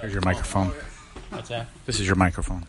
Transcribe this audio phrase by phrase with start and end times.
[0.00, 0.72] Here's your microphone.
[1.30, 1.68] What's that?
[1.86, 2.66] This is your microphone.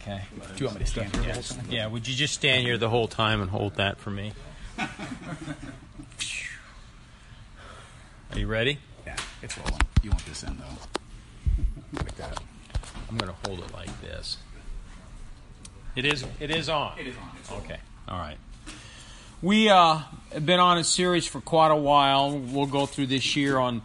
[0.00, 0.22] Okay.
[0.36, 1.24] Do you want me to stand here?
[1.26, 1.58] Yes.
[1.68, 1.86] Yeah.
[1.88, 4.32] Would you just stand here the whole time and hold that for me?
[4.78, 4.88] Are
[8.38, 8.78] you ready?
[9.06, 9.80] Yeah, it's rolling.
[10.02, 12.38] You want this in though, like that.
[13.08, 14.36] I'm going to hold it like this.
[15.96, 16.24] It is.
[16.38, 16.98] It is on.
[16.98, 17.30] It is on.
[17.40, 17.64] It's rolling.
[17.64, 17.78] Okay.
[18.06, 18.36] All right.
[19.40, 20.00] We uh,
[20.32, 22.38] have been on a series for quite a while.
[22.38, 23.82] We'll go through this year on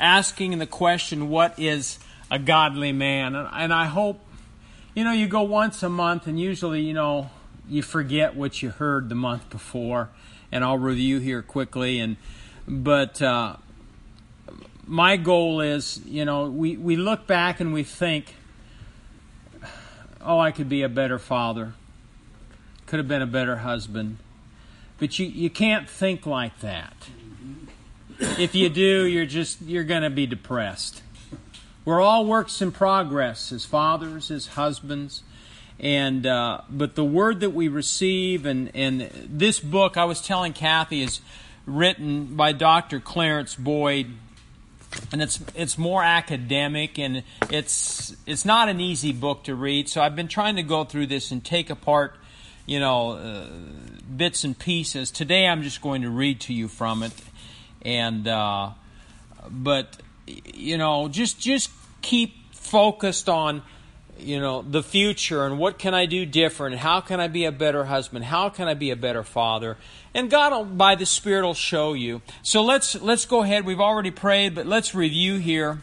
[0.00, 1.98] asking the question, "What is
[2.30, 4.20] a godly man?" And, I hope,
[4.94, 7.30] you know, you go once a month, and usually, you know,
[7.68, 10.10] you forget what you heard the month before.
[10.52, 11.98] And I'll review here quickly.
[11.98, 12.16] And
[12.68, 13.56] but uh,
[14.86, 18.36] my goal is, you know, we, we look back and we think,
[20.20, 21.74] oh, I could be a better father,
[22.86, 24.18] could have been a better husband.
[24.98, 26.94] But you, you can't think like that.
[28.18, 31.02] If you do, you're just you're going to be depressed.
[31.84, 35.22] We're all works in progress as fathers, as husbands,
[35.78, 40.52] and uh, but the word that we receive and and this book I was telling
[40.52, 41.20] Kathy is
[41.66, 43.00] written by Dr.
[43.00, 44.06] Clarence Boyd
[45.12, 49.88] and it's it's more academic and it's it's not an easy book to read.
[49.88, 52.14] So I've been trying to go through this and take apart,
[52.64, 53.46] you know, uh,
[54.16, 55.10] bits and pieces.
[55.10, 57.12] Today I'm just going to read to you from it,
[57.86, 58.70] and uh,
[59.48, 61.70] but you know, just just
[62.02, 63.62] keep focused on
[64.18, 66.74] you know the future and what can I do different?
[66.74, 68.24] and How can I be a better husband?
[68.24, 69.76] How can I be a better father?
[70.14, 72.22] And God, will, by the Spirit, will show you.
[72.42, 73.64] So let's let's go ahead.
[73.64, 75.80] We've already prayed, but let's review here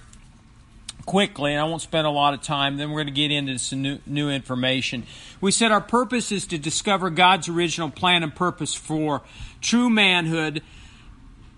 [1.06, 2.78] quickly, and I won't spend a lot of time.
[2.78, 5.04] Then we're going to get into some new, new information.
[5.40, 9.22] We said our purpose is to discover God's original plan and purpose for
[9.62, 10.62] true manhood.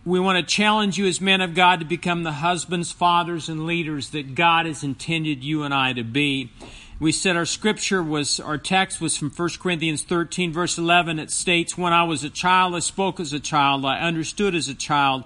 [0.08, 3.66] We want to challenge you as men of God to become the husbands, fathers, and
[3.66, 6.52] leaders that God has intended you and I to be.
[7.00, 11.18] We said our scripture was, our text was from 1 Corinthians 13, verse 11.
[11.18, 14.70] It states, When I was a child, I spoke as a child, I understood as
[14.70, 15.24] a child,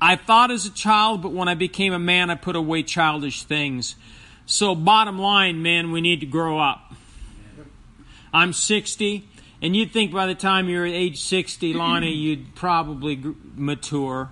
[0.00, 3.44] I thought as a child, but when I became a man, I put away childish
[3.44, 3.94] things.
[4.44, 6.94] So, bottom line, men, we need to grow up.
[8.34, 9.26] I'm 60,
[9.62, 13.20] and you'd think by the time you're at age 60, Lonnie, you'd probably
[13.54, 14.30] mature.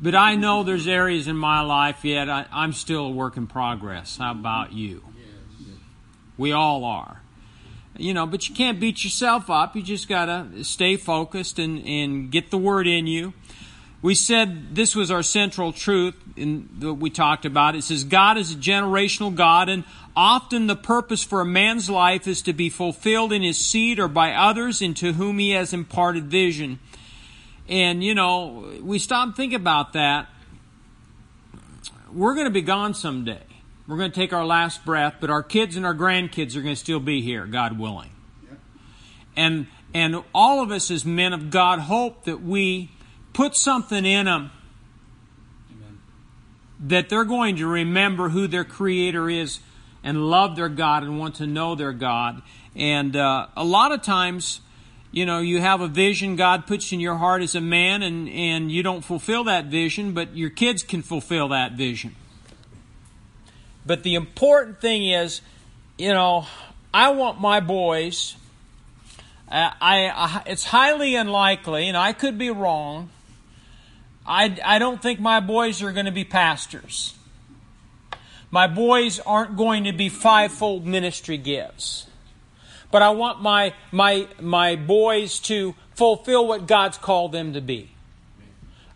[0.00, 3.46] But I know there's areas in my life yet I, am still a work in
[3.46, 4.18] progress.
[4.18, 5.02] How about you?
[6.36, 7.20] We all are.
[7.96, 9.74] You know, but you can't beat yourself up.
[9.74, 13.32] You just got to stay focused and, and get the word in you.
[14.00, 17.74] We said this was our central truth in that we talked about.
[17.74, 22.28] It says God is a generational God and often the purpose for a man's life
[22.28, 26.24] is to be fulfilled in his seed or by others into whom he has imparted
[26.24, 26.78] vision.
[27.68, 30.28] And you know, we stop and think about that.
[32.12, 33.42] We're going to be gone someday.
[33.88, 36.74] We're going to take our last breath, but our kids and our grandkids are going
[36.74, 38.10] to still be here, God willing.
[39.34, 42.90] And and all of us as men of God hope that we
[43.38, 44.50] put something in them
[45.70, 45.98] Amen.
[46.80, 49.60] that they're going to remember who their Creator is
[50.02, 52.42] and love their God and want to know their God.
[52.74, 54.60] And uh, a lot of times,
[55.12, 58.28] you know, you have a vision God puts in your heart as a man, and,
[58.28, 62.16] and you don't fulfill that vision, but your kids can fulfill that vision.
[63.86, 65.42] But the important thing is,
[65.96, 66.44] you know,
[66.92, 68.34] I want my boys.
[69.48, 73.10] I, I, it's highly unlikely, and I could be wrong.
[74.28, 77.14] I, I don't think my boys are going to be pastors.
[78.50, 82.06] My boys aren't going to be fivefold ministry gifts.
[82.90, 87.90] But I want my my my boys to fulfill what God's called them to be.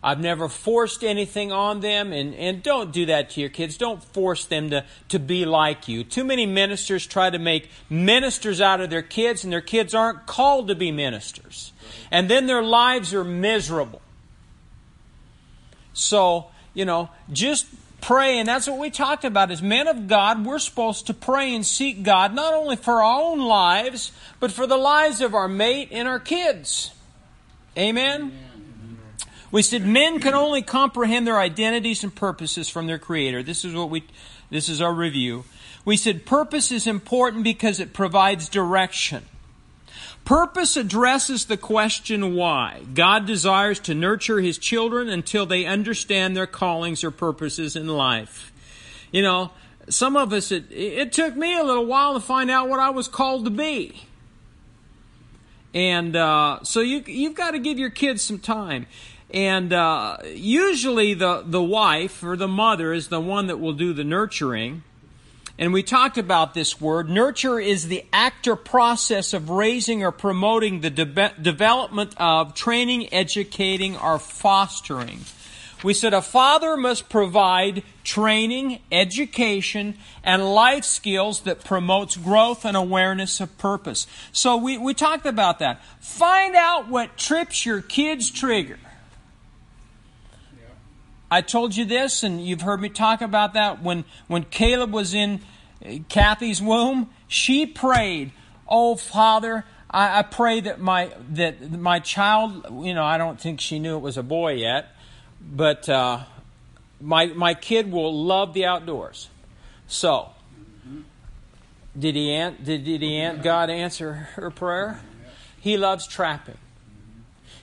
[0.01, 3.77] I've never forced anything on them, and, and don't do that to your kids.
[3.77, 6.03] Don't force them to, to be like you.
[6.03, 10.25] Too many ministers try to make ministers out of their kids, and their kids aren't
[10.25, 11.71] called to be ministers.
[12.11, 14.01] And then their lives are miserable.
[15.93, 17.67] So, you know, just
[18.01, 19.51] pray, and that's what we talked about.
[19.51, 23.21] As men of God, we're supposed to pray and seek God not only for our
[23.21, 26.91] own lives, but for the lives of our mate and our kids.
[27.77, 28.21] Amen?
[28.21, 28.33] Amen.
[29.51, 33.43] We said men can only comprehend their identities and purposes from their creator.
[33.43, 34.03] This is what we
[34.49, 35.45] this is our review.
[35.85, 39.25] We said purpose is important because it provides direction.
[40.25, 42.81] Purpose addresses the question why.
[42.93, 48.53] God desires to nurture his children until they understand their callings or purposes in life.
[49.11, 49.51] You know,
[49.89, 52.89] some of us, it, it took me a little while to find out what I
[52.89, 54.03] was called to be.
[55.73, 58.85] And uh, so you, you've got to give your kids some time.
[59.33, 63.91] And uh, usually the, the wife or the mother is the one that will do
[63.91, 64.83] the nurturing.
[65.59, 67.09] And we talked about this word.
[67.09, 73.13] Nurture is the act or process of raising or promoting the de- development of, training,
[73.13, 75.19] educating, or fostering.
[75.83, 82.77] We said a father must provide training, education, and life skills that promotes growth and
[82.77, 84.07] awareness of purpose.
[84.31, 85.83] So we, we talked about that.
[85.99, 88.79] Find out what trips your kids' trigger.
[91.33, 93.81] I told you this, and you've heard me talk about that.
[93.81, 95.41] When, when Caleb was in
[95.83, 98.31] uh, Kathy's womb, she prayed,
[98.67, 103.61] Oh, Father, I, I pray that my, that my child, you know, I don't think
[103.61, 104.89] she knew it was a boy yet,
[105.41, 106.19] but uh,
[107.01, 109.27] my, my kid will love the outdoors.
[109.87, 110.29] So,
[111.97, 112.27] did he
[112.63, 114.99] did, did he God answer her prayer?
[115.59, 116.59] He loves trapping.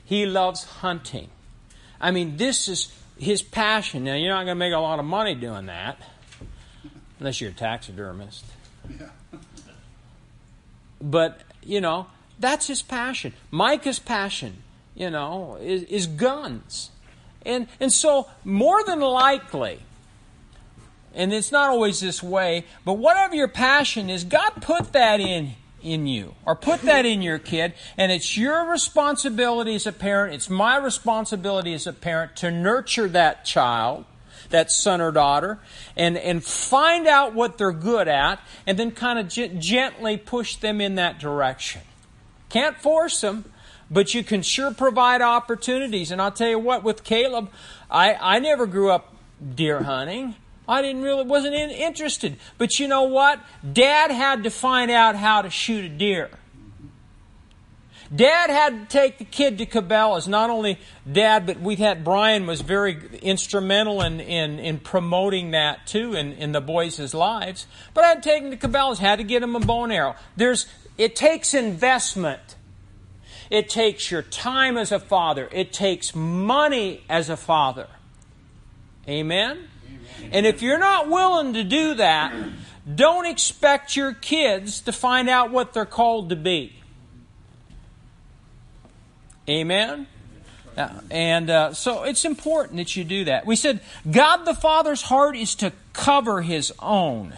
[0.04, 1.28] He loves hunting.
[2.00, 4.04] I mean, this is his passion.
[4.04, 6.00] Now, you're not going to make a lot of money doing that,
[7.18, 8.44] unless you're a taxidermist.
[8.98, 9.08] Yeah.
[11.00, 12.06] But, you know,
[12.38, 13.34] that's his passion.
[13.50, 14.62] Micah's passion,
[14.94, 16.90] you know, is, is guns.
[17.44, 19.80] And, and so, more than likely,
[21.14, 25.52] and it's not always this way, but whatever your passion is, God put that in
[25.82, 26.34] in you.
[26.46, 30.76] Or put that in your kid and it's your responsibility as a parent it's my
[30.76, 34.04] responsibility as a parent to nurture that child
[34.50, 35.58] that son or daughter
[35.96, 40.56] and and find out what they're good at and then kind of g- gently push
[40.56, 41.82] them in that direction.
[42.48, 43.44] Can't force them
[43.92, 46.10] but you can sure provide opportunities.
[46.10, 47.50] And i'll tell you what with caleb
[47.90, 49.14] i i never grew up
[49.54, 50.36] deer hunting
[50.70, 52.36] I didn't really wasn't interested.
[52.56, 53.40] But you know what?
[53.72, 56.30] Dad had to find out how to shoot a deer.
[58.14, 60.28] Dad had to take the kid to Cabela's.
[60.28, 60.78] Not only
[61.10, 66.32] Dad, but we had Brian was very instrumental in, in, in promoting that too in,
[66.34, 67.66] in the boys' lives.
[67.92, 69.92] But I had to take him to Cabela's, had to get him a bow and
[69.92, 70.14] arrow.
[70.36, 70.66] There's
[70.98, 72.56] it takes investment.
[73.48, 75.48] It takes your time as a father.
[75.50, 77.88] It takes money as a father.
[79.08, 79.68] Amen?
[80.32, 82.34] And if you're not willing to do that,
[82.92, 86.74] don't expect your kids to find out what they're called to be.
[89.48, 90.06] Amen?
[90.76, 93.44] Uh, and uh, so it's important that you do that.
[93.44, 93.80] We said
[94.10, 97.34] God the Father's heart is to cover His own,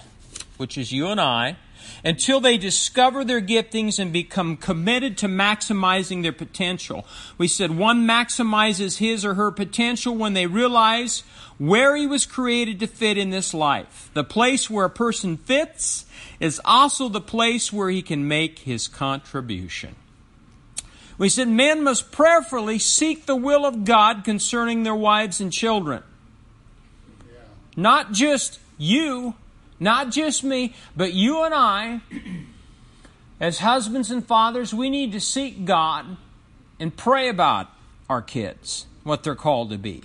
[0.59, 1.57] which is you and I,
[2.05, 7.07] until they discover their giftings and become committed to maximizing their potential.
[7.39, 11.23] We said one maximizes his or her potential when they realize
[11.59, 14.11] where he was created to fit in this life.
[14.15, 16.07] The place where a person fits
[16.41, 19.95] is also the place where he can make his contribution.
[21.19, 26.03] We said men must prayerfully seek the will of God concerning their wives and children.
[27.77, 29.35] Not just you,
[29.83, 32.01] not just me, but you and I,
[33.41, 36.17] as husbands and fathers, we need to seek God
[36.81, 37.69] and pray about
[38.09, 40.03] our kids, what they're called to be.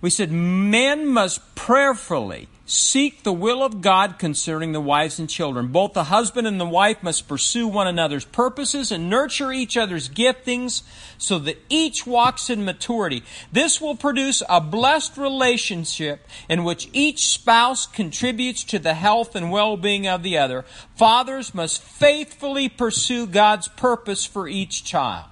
[0.00, 5.68] We said men must prayerfully seek the will of God concerning the wives and children.
[5.68, 10.10] Both the husband and the wife must pursue one another's purposes and nurture each other's
[10.10, 10.82] giftings
[11.16, 13.22] so that each walks in maturity.
[13.50, 19.50] This will produce a blessed relationship in which each spouse contributes to the health and
[19.50, 20.66] well-being of the other.
[20.94, 25.24] Fathers must faithfully pursue God's purpose for each child.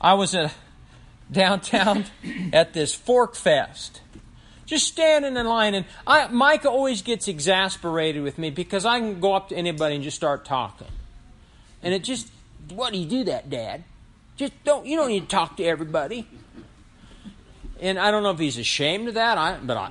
[0.00, 0.52] I was at
[1.30, 2.06] downtown
[2.52, 4.00] at this fork fest
[4.70, 5.74] just standing in line.
[5.74, 9.96] And I, Micah always gets exasperated with me because I can go up to anybody
[9.96, 10.86] and just start talking.
[11.82, 12.30] And it just,
[12.68, 13.82] why do you do that, Dad?
[14.36, 16.28] Just don't, you don't need to talk to everybody.
[17.80, 19.90] And I don't know if he's ashamed of that, I, but I,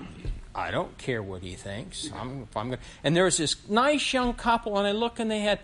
[0.56, 2.10] I don't care what he thinks.
[2.16, 5.42] I'm, I'm gonna, and there was this nice young couple, and I look and they
[5.42, 5.60] had,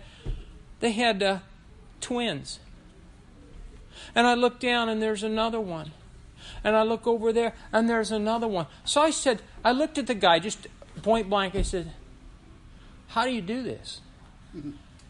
[0.80, 1.38] they had uh,
[2.02, 2.60] twins.
[4.14, 5.92] And I look down and there's another one
[6.66, 8.66] and I look over there, and there's another one.
[8.84, 10.66] So I said, I looked at the guy just
[11.00, 11.54] point blank.
[11.54, 11.92] I said,
[13.06, 14.00] How do you do this?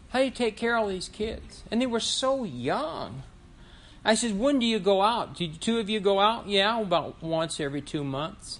[0.09, 1.63] How do you take care of all these kids?
[1.71, 3.23] And they were so young.
[4.05, 5.35] I said, When do you go out?
[5.35, 6.47] Do two of you go out?
[6.47, 8.59] Yeah, about once every two months.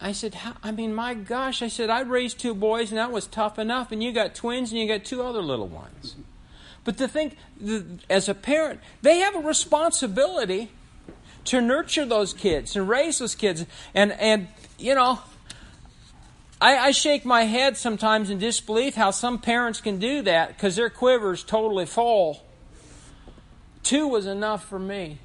[0.00, 1.62] I said, I mean, my gosh.
[1.62, 3.92] I said, I raised two boys, and that was tough enough.
[3.92, 6.16] And you got twins, and you got two other little ones.
[6.82, 7.36] But to think,
[8.10, 10.70] as a parent, they have a responsibility
[11.44, 13.66] to nurture those kids and raise those kids.
[13.94, 15.20] And, and you know,
[16.60, 20.76] I, I shake my head sometimes in disbelief how some parents can do that because
[20.76, 22.44] their quiver's totally full.
[23.82, 25.18] Two was enough for me.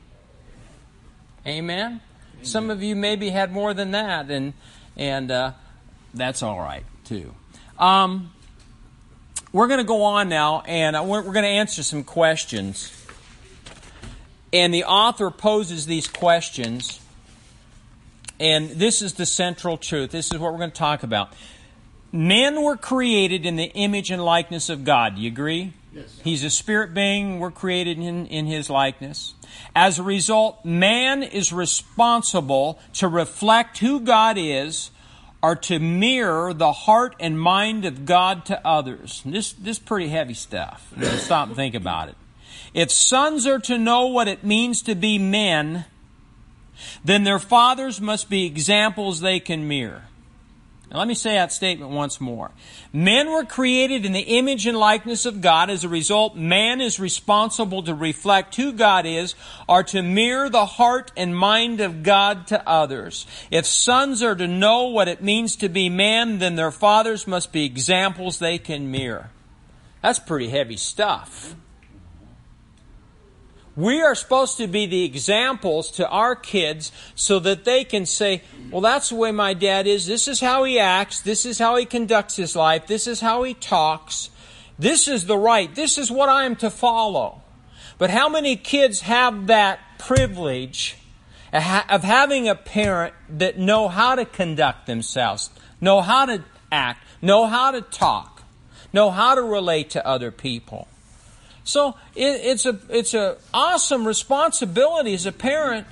[1.45, 1.85] Amen?
[1.85, 2.01] Amen.
[2.41, 4.53] Some of you maybe had more than that, and
[4.95, 5.51] and uh,
[6.13, 7.33] that's all right too.
[7.79, 8.31] Um,
[9.51, 12.91] we're going to go on now, and we're, we're going to answer some questions.
[14.53, 17.01] And the author poses these questions,
[18.39, 20.11] and this is the central truth.
[20.11, 21.33] This is what we're going to talk about.
[22.13, 25.15] Men were created in the image and likeness of God.
[25.15, 25.73] Do you agree?
[25.93, 26.21] Yes.
[26.23, 27.39] He's a spirit being.
[27.39, 29.33] We're created in, in his likeness.
[29.75, 34.91] As a result, man is responsible to reflect who God is
[35.41, 39.21] or to mirror the heart and mind of God to others.
[39.25, 40.93] This, this is pretty heavy stuff.
[41.17, 42.15] Stop and think about it.
[42.73, 45.85] If sons are to know what it means to be men,
[47.03, 50.03] then their fathers must be examples they can mirror.
[50.89, 52.51] Now, let me say that statement once more.
[52.93, 55.69] Men were created in the image and likeness of God.
[55.69, 59.35] As a result, man is responsible to reflect who God is
[59.67, 63.27] or to mirror the heart and mind of God to others.
[63.51, 67.51] If sons are to know what it means to be men, then their fathers must
[67.51, 69.29] be examples they can mirror.
[70.01, 71.53] That's pretty heavy stuff.
[73.77, 78.41] We are supposed to be the examples to our kids so that they can say,
[78.71, 80.07] well, that's the way my dad is.
[80.07, 81.21] This is how he acts.
[81.21, 82.87] This is how he conducts his life.
[82.87, 84.31] This is how he talks.
[84.79, 85.73] This is the right.
[85.73, 87.43] This is what I am to follow.
[87.99, 90.97] But how many kids have that privilege
[91.53, 97.45] of having a parent that know how to conduct themselves, know how to act, know
[97.45, 98.41] how to talk,
[98.91, 100.87] know how to relate to other people?
[101.67, 105.85] So it, it's a it's a awesome responsibility as a parent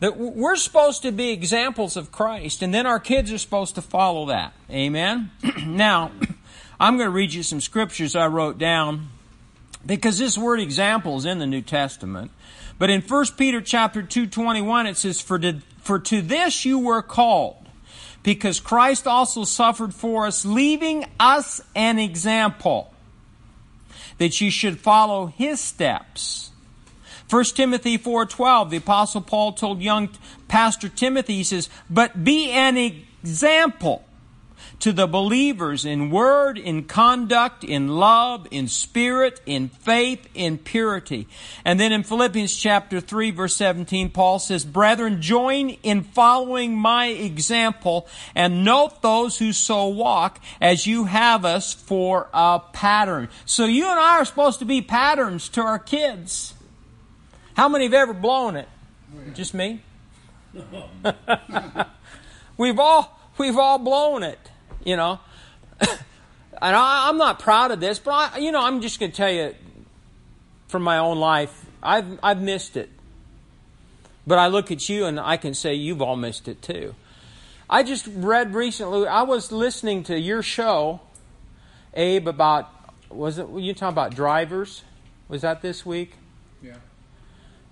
[0.00, 3.82] that we're supposed to be examples of Christ, and then our kids are supposed to
[3.82, 4.52] follow that.
[4.70, 5.30] Amen.
[5.66, 6.12] now,
[6.80, 9.08] I'm going to read you some scriptures I wrote down
[9.86, 12.30] because this word example is in the New Testament.
[12.78, 17.00] But in 1 Peter chapter 2:21 it says for to, for to this you were
[17.00, 17.56] called
[18.22, 22.92] because Christ also suffered for us leaving us an example
[24.18, 26.50] that you should follow his steps.
[27.28, 30.08] 1 Timothy 4:12 the apostle Paul told young
[30.48, 34.05] pastor Timothy he says but be an example
[34.78, 41.26] to the believers in word, in conduct, in love, in spirit, in faith, in purity.
[41.64, 47.06] And then in Philippians chapter 3 verse 17, Paul says, Brethren, join in following my
[47.06, 53.28] example and note those who so walk as you have us for a pattern.
[53.46, 56.52] So you and I are supposed to be patterns to our kids.
[57.54, 58.68] How many have ever blown it?
[59.34, 59.80] Just me?
[62.58, 64.38] we've all, we've all blown it
[64.86, 65.20] you know.
[65.80, 65.96] and
[66.62, 69.30] I, am not proud of this, but I, you know, I'm just going to tell
[69.30, 69.54] you
[70.68, 72.90] from my own life, I've I've missed it.
[74.26, 76.94] But I look at you and I can say you've all missed it too.
[77.68, 79.06] I just read recently.
[79.06, 81.00] I was listening to your show,
[81.94, 82.70] Abe, about
[83.10, 84.82] was it you talking about drivers?
[85.28, 86.14] Was that this week?
[86.62, 86.76] Yeah.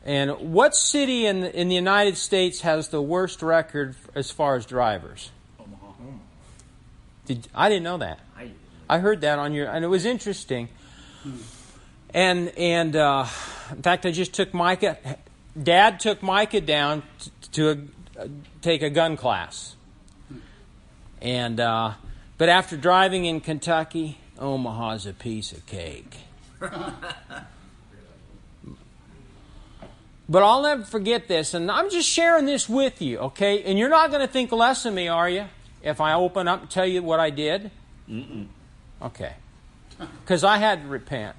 [0.04, 4.56] And what city in the, in the United States has the worst record as far
[4.56, 5.30] as drivers?
[7.26, 8.20] Did, I didn't know that.
[8.36, 8.50] I,
[8.88, 10.68] I heard that on your, and it was interesting.
[12.12, 13.26] And and uh,
[13.70, 14.98] in fact, I just took Micah.
[15.60, 17.02] Dad took Micah down
[17.52, 18.28] to a,
[18.60, 19.76] take a gun class.
[21.22, 21.94] And uh,
[22.36, 26.16] but after driving in Kentucky, Omaha's a piece of cake.
[30.26, 33.62] But I'll never forget this, and I'm just sharing this with you, okay?
[33.62, 35.44] And you're not going to think less of me, are you?
[35.84, 37.70] If I open up and tell you what I did?
[38.08, 38.46] Mm-mm.
[39.00, 39.34] Okay.
[40.22, 41.36] Because I had to repent.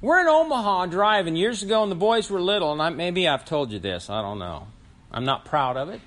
[0.00, 3.44] We're in Omaha driving years ago, and the boys were little, and I, maybe I've
[3.44, 4.10] told you this.
[4.10, 4.66] I don't know.
[5.12, 6.00] I'm not proud of it.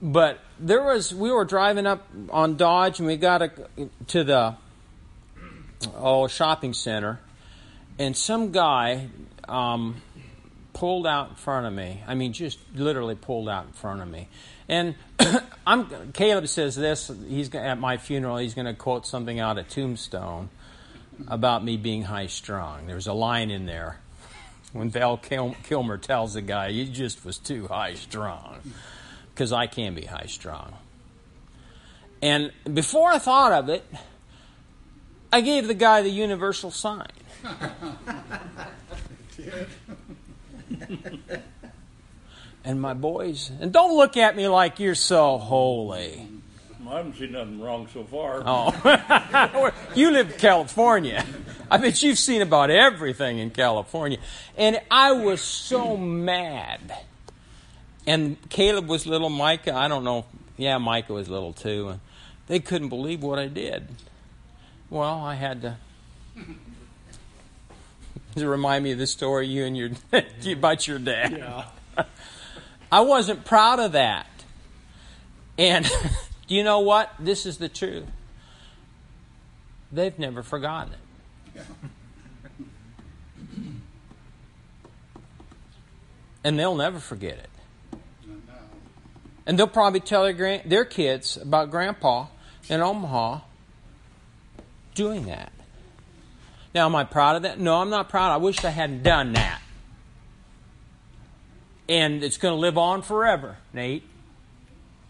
[0.00, 3.50] But there was, we were driving up on Dodge, and we got a,
[4.08, 4.56] to the
[5.96, 7.20] oh shopping center,
[7.98, 9.08] and some guy
[9.48, 10.02] um,
[10.72, 12.02] pulled out in front of me.
[12.06, 14.28] I mean, just literally pulled out in front of me.
[14.68, 14.94] And
[15.66, 17.10] I'm, Caleb says this.
[17.28, 18.38] He's at my funeral.
[18.38, 20.50] He's going to quote something out of Tombstone
[21.28, 22.86] about me being high strung.
[22.86, 23.98] There's a line in there
[24.72, 28.60] when Val Kil- Kilmer tells the guy, "You just was too high strung,"
[29.34, 30.74] because I can be high strung.
[32.22, 33.84] And before I thought of it,
[35.32, 37.08] I gave the guy the universal sign.
[42.64, 43.50] and my boys.
[43.60, 46.28] And don't look at me like you're so holy.
[46.88, 48.42] I haven't seen nothing wrong so far.
[48.44, 51.24] Oh, you live in California.
[51.70, 54.18] I bet you've seen about everything in California.
[54.58, 56.94] And I was so mad.
[58.06, 60.26] And Caleb was little, Micah, I don't know.
[60.58, 61.88] Yeah, Micah was little too.
[61.88, 62.00] And
[62.46, 63.88] They couldn't believe what I did.
[64.90, 65.76] Well, I had to.
[68.36, 69.90] to remind me of the story you and your
[70.52, 71.38] about your dad?
[71.38, 71.64] Yeah.
[72.92, 74.26] I wasn't proud of that.
[75.56, 75.90] And
[76.46, 77.10] do you know what?
[77.18, 78.04] This is the truth.
[79.90, 81.62] They've never forgotten it.
[86.44, 87.48] And they'll never forget it.
[89.46, 92.26] And they'll probably tell their, grand, their kids about Grandpa
[92.68, 93.40] in Omaha
[94.94, 95.52] doing that.
[96.74, 97.58] Now, am I proud of that?
[97.58, 98.32] No, I'm not proud.
[98.32, 99.60] I wish I hadn't done that.
[101.88, 104.04] And it's going to live on forever, Nate.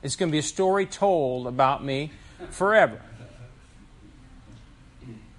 [0.03, 2.11] It's going to be a story told about me
[2.51, 3.01] forever.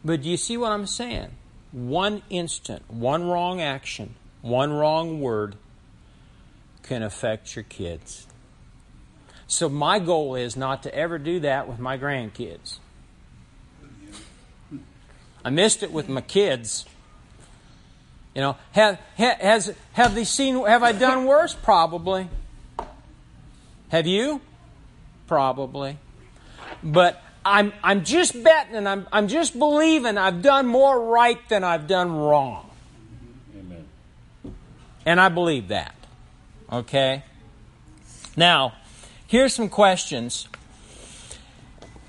[0.06, 1.32] But do you see what I'm saying?
[1.72, 5.56] One instant, one wrong action, one wrong word
[6.84, 8.28] can affect your kids.
[9.48, 12.78] So my goal is not to ever do that with my grandkids.
[15.46, 16.86] I missed it with my kids.
[18.36, 20.66] You know, have has have they seen?
[20.66, 21.54] Have I done worse?
[21.54, 22.30] Probably.
[23.90, 24.42] Have you?
[25.28, 25.98] Probably.
[26.82, 31.64] But I'm I'm just betting and I'm I'm just believing I've done more right than
[31.64, 32.70] I've done wrong.
[33.56, 33.86] Amen.
[35.06, 35.94] And I believe that.
[36.72, 37.24] Okay?
[38.36, 38.74] Now,
[39.28, 40.48] here's some questions.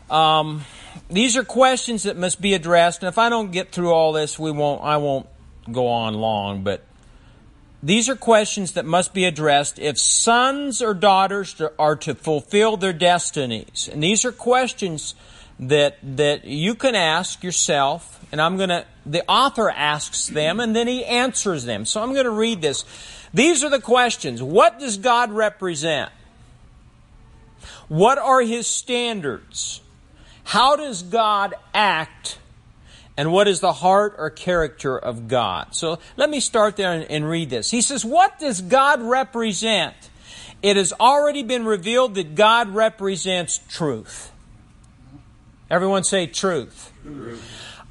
[0.09, 0.65] Um,
[1.11, 4.39] these are questions that must be addressed, and if I don't get through all this,
[4.39, 5.27] we won't I won't
[5.71, 6.85] go on long, but
[7.83, 12.93] these are questions that must be addressed if sons or daughters are to fulfill their
[12.95, 13.91] destinies.
[13.93, 15.15] And these are questions
[15.61, 20.75] that that you can ask yourself, and I'm going to the author asks them and
[20.75, 21.85] then he answers them.
[21.85, 22.85] So I'm going to read this.
[23.35, 24.43] These are the questions.
[24.43, 26.11] What does God represent?
[27.89, 29.81] What are his standards?
[30.45, 32.39] How does God act?
[33.17, 35.75] And what is the heart or character of God?
[35.75, 37.71] So let me start there and, and read this.
[37.71, 39.95] He says, What does God represent?
[40.63, 44.33] It has already been revealed that God represents truth.
[45.71, 46.93] Everyone say truth.
[47.03, 47.43] truth.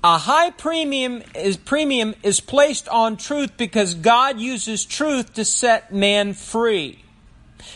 [0.03, 5.93] A high premium is premium is placed on truth because God uses truth to set
[5.93, 7.02] man free.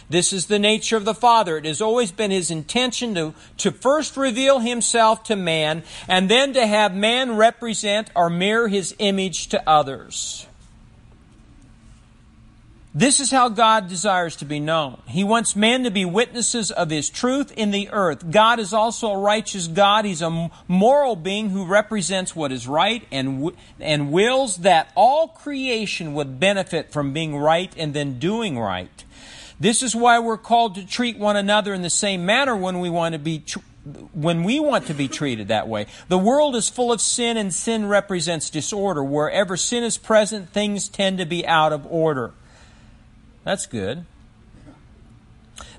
[0.09, 1.57] This is the nature of the Father.
[1.57, 6.53] It has always been His intention to, to first reveal Himself to man and then
[6.53, 10.47] to have man represent or mirror His image to others.
[12.97, 14.99] This is how God desires to be known.
[15.07, 18.31] He wants men to be witnesses of His truth in the earth.
[18.31, 20.05] God is also a righteous God.
[20.05, 26.15] He's a moral being who represents what is right and, and wills that all creation
[26.15, 29.03] would benefit from being right and then doing right.
[29.59, 32.89] This is why we're called to treat one another in the same manner when we
[32.89, 33.59] want to be tr-
[34.13, 35.85] when we want to be treated that way.
[36.09, 39.03] The world is full of sin and sin represents disorder.
[39.03, 42.33] Wherever sin is present, things tend to be out of order.
[43.43, 44.05] That's good.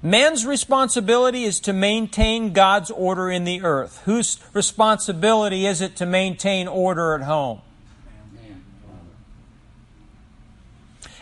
[0.02, 4.00] Man's responsibility is to maintain God's order in the earth.
[4.04, 7.60] Whose responsibility is it to maintain order at home?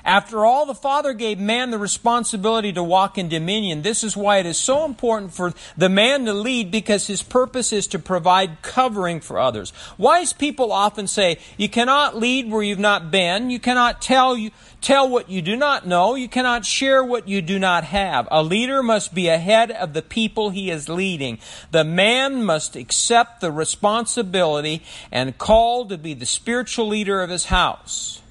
[0.06, 3.82] After all, the Father gave man the responsibility to walk in dominion.
[3.82, 7.72] This is why it is so important for the man to lead because his purpose
[7.72, 9.72] is to provide covering for others.
[9.98, 13.50] Wise people often say, you cannot lead where you've not been.
[13.50, 16.14] You cannot tell you, tell what you do not know.
[16.14, 18.28] You cannot share what you do not have.
[18.30, 21.40] A leader must be ahead of the people he is leading.
[21.72, 27.46] The man must accept the responsibility and call to be the spiritual leader of his
[27.46, 28.22] house.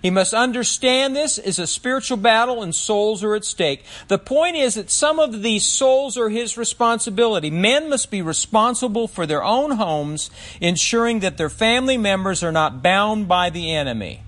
[0.00, 3.84] He must understand this is a spiritual battle and souls are at stake.
[4.08, 7.50] The point is that some of these souls are his responsibility.
[7.50, 10.30] Men must be responsible for their own homes,
[10.60, 14.22] ensuring that their family members are not bound by the enemy.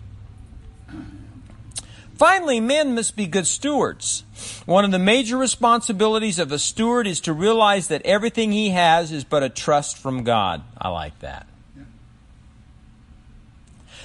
[2.21, 4.25] Finally, men must be good stewards.
[4.67, 9.11] One of the major responsibilities of a steward is to realize that everything he has
[9.11, 10.63] is but a trust from God.
[10.77, 11.47] I like that.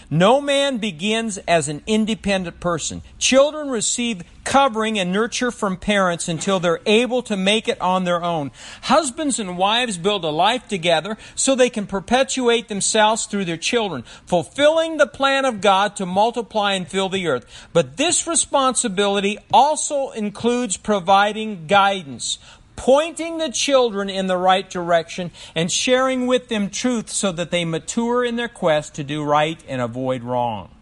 [0.09, 3.01] No man begins as an independent person.
[3.17, 8.23] Children receive covering and nurture from parents until they're able to make it on their
[8.23, 8.51] own.
[8.83, 14.03] Husbands and wives build a life together so they can perpetuate themselves through their children,
[14.25, 17.67] fulfilling the plan of God to multiply and fill the earth.
[17.73, 22.37] But this responsibility also includes providing guidance.
[22.75, 27.65] Pointing the children in the right direction and sharing with them truth so that they
[27.65, 30.73] mature in their quest to do right and avoid wrong.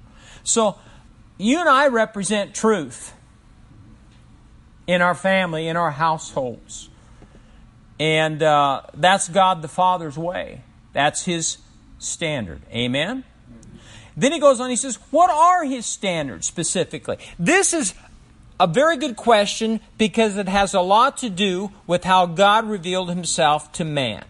[0.44, 0.78] So,
[1.38, 3.14] you and I represent truth
[4.88, 6.90] in our family, in our households.
[8.00, 10.62] And uh, that's God the Father's way.
[10.94, 11.58] That's His
[12.00, 12.62] standard.
[12.72, 13.24] Amen?
[14.16, 17.18] Then he goes on, he says, What are His standards specifically?
[17.40, 17.94] This is
[18.64, 23.10] a very good question because it has a lot to do with how God revealed
[23.10, 24.24] Himself to man.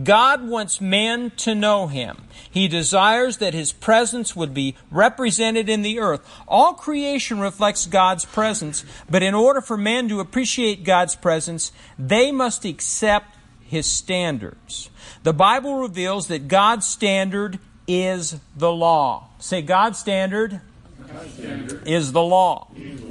[0.00, 2.28] God wants man to know him.
[2.48, 6.20] He desires that his presence would be represented in the earth.
[6.46, 12.30] All creation reflects God's presence, but in order for man to appreciate God's presence, they
[12.30, 14.90] must accept his standards.
[15.24, 19.30] The Bible reveals that God's standard is the law.
[19.40, 20.60] Say, God's standard,
[21.12, 22.68] God's standard is the law.
[22.76, 23.09] Is the law.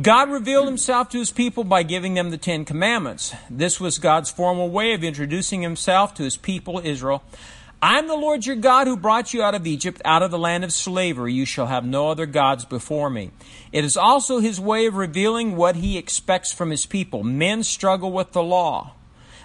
[0.00, 3.34] God revealed himself to his people by giving them the Ten Commandments.
[3.50, 7.22] This was God's formal way of introducing himself to his people, Israel.
[7.82, 10.64] I'm the Lord your God who brought you out of Egypt, out of the land
[10.64, 11.34] of slavery.
[11.34, 13.30] You shall have no other gods before me.
[13.72, 17.22] It is also his way of revealing what he expects from his people.
[17.22, 18.92] Men struggle with the law.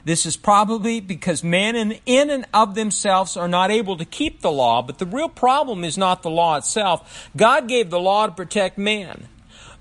[0.06, 4.42] This is probably because men in, in and of themselves are not able to keep
[4.42, 7.30] the law, but the real problem is not the law itself.
[7.36, 9.28] God gave the law to protect man.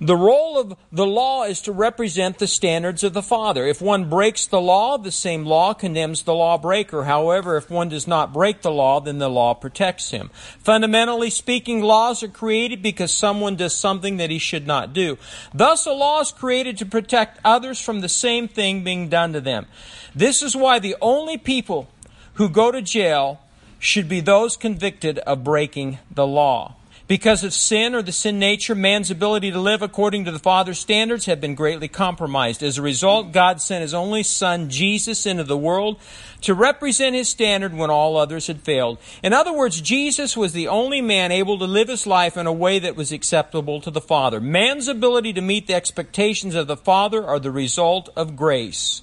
[0.01, 3.67] The role of the law is to represent the standards of the Father.
[3.67, 7.05] If one breaks the law, the same law condemns the lawbreaker.
[7.05, 10.31] However, if one does not break the law, then the law protects him.
[10.59, 15.17] Fundamentally speaking, laws are created because someone does something that he should not do.
[15.53, 19.41] Thus, a law is created to protect others from the same thing being done to
[19.41, 19.67] them.
[20.15, 21.89] This is why the only people
[22.35, 23.41] who go to jail
[23.79, 26.75] should be those convicted of breaking the law.
[27.07, 30.79] Because of sin or the sin nature, man's ability to live according to the Father's
[30.79, 32.63] standards had been greatly compromised.
[32.63, 36.01] As a result, God sent His only Son, Jesus, into the world
[36.41, 38.97] to represent His standard when all others had failed.
[39.23, 42.53] In other words, Jesus was the only man able to live his life in a
[42.53, 44.41] way that was acceptable to the Father.
[44.41, 49.03] Man's ability to meet the expectations of the Father are the result of grace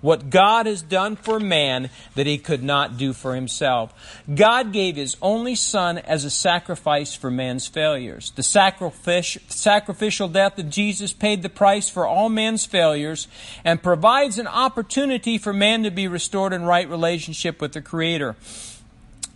[0.00, 4.22] what God has done for man that he could not do for himself.
[4.32, 8.32] God gave his only son as a sacrifice for man's failures.
[8.34, 13.28] The sacrificial death of Jesus paid the price for all man's failures
[13.64, 18.36] and provides an opportunity for man to be restored in right relationship with the Creator.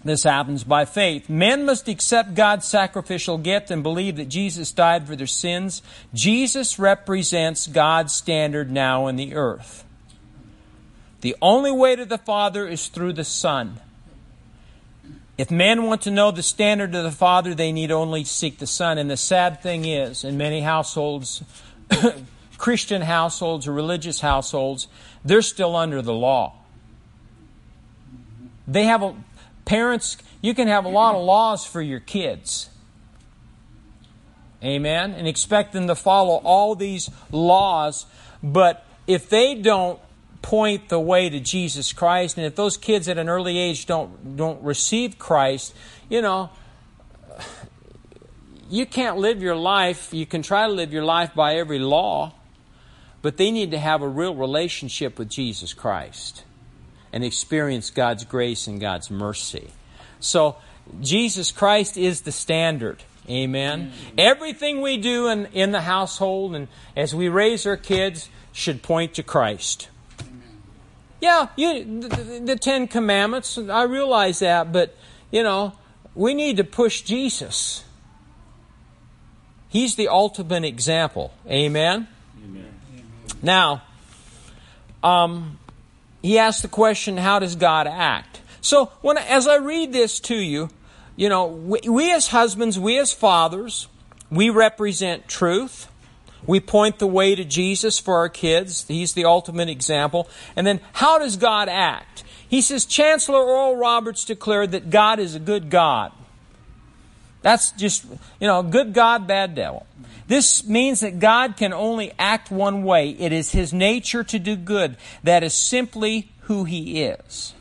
[0.03, 1.31] This happens by faith.
[1.31, 5.81] Men must accept God's sacrificial gift and believe that Jesus died for their sins.
[6.12, 9.83] Jesus represents God's standard now in the earth.
[11.24, 13.80] The only way to the Father is through the Son.
[15.38, 18.66] If men want to know the standard of the Father, they need only seek the
[18.66, 18.98] Son.
[18.98, 21.42] And the sad thing is, in many households,
[22.58, 24.87] Christian households or religious households,
[25.24, 26.56] they're still under the law.
[28.68, 29.16] They have a,
[29.64, 32.68] parents, you can have a lot of laws for your kids.
[34.62, 35.12] Amen?
[35.12, 38.04] And expect them to follow all these laws,
[38.42, 39.98] but if they don't
[40.44, 42.37] point the way to Jesus Christ.
[42.37, 45.74] And if those kids at an early age don't don't receive Christ,
[46.11, 46.50] you know,
[48.70, 50.12] you can't live your life.
[50.12, 52.35] You can try to live your life by every law,
[53.22, 56.44] but they need to have a real relationship with Jesus Christ
[57.11, 59.70] and experience God's grace and God's mercy.
[60.20, 60.57] So
[61.00, 63.02] Jesus Christ is the standard.
[63.30, 63.92] Amen.
[63.92, 64.16] Mm-hmm.
[64.18, 69.14] Everything we do in, in the household and as we raise our kids should point
[69.14, 69.88] to Christ.
[71.24, 74.94] Yeah, you, the, the Ten Commandments, I realize that, but,
[75.30, 75.72] you know,
[76.14, 77.82] we need to push Jesus.
[79.70, 81.32] He's the ultimate example.
[81.48, 82.08] Amen?
[82.44, 82.74] Amen.
[83.40, 83.84] Now,
[85.02, 85.58] um,
[86.20, 88.42] he asked the question, how does God act?
[88.60, 90.68] So, when as I read this to you,
[91.16, 93.88] you know, we, we as husbands, we as fathers,
[94.30, 95.88] we represent truth.
[96.46, 98.87] We point the way to Jesus for our kids.
[98.87, 100.28] He's the ultimate example.
[100.57, 102.24] And then, how does God act?
[102.48, 106.12] He says, Chancellor Oral Roberts declared that God is a good God.
[107.42, 108.04] That's just,
[108.40, 109.87] you know, good God, bad devil.
[110.26, 113.11] This means that God can only act one way.
[113.11, 114.96] It is His nature to do good.
[115.22, 117.54] That is simply who He is.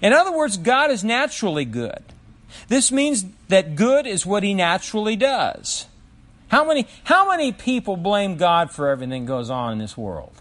[0.00, 2.02] In other words, God is naturally good.
[2.68, 5.86] This means that good is what He naturally does.
[6.52, 10.34] How many, how many people blame God for everything that goes on in this world?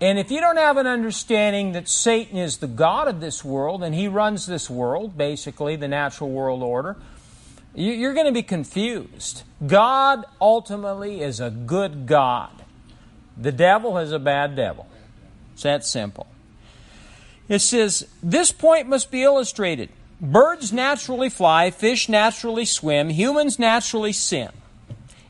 [0.00, 3.82] And if you don't have an understanding that Satan is the God of this world
[3.82, 6.96] and he runs this world, basically the natural world order,
[7.74, 9.42] you're going to be confused.
[9.66, 12.64] God ultimately is a good God.
[13.36, 14.88] The devil is a bad devil.
[15.52, 16.28] It's that simple.
[17.46, 19.90] It says, This point must be illustrated.
[20.20, 24.50] Birds naturally fly, fish naturally swim, humans naturally sin.